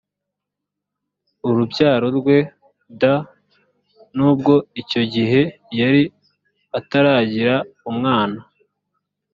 urubyaro 1.47 2.07
rwe 2.17 2.37
d 3.01 3.03
nubwo 4.15 4.53
icyo 4.81 5.01
gihe 5.13 5.41
yari 5.79 6.03
ataragira 6.79 7.55
umwana 7.89 8.39